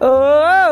Oh! 0.00 0.65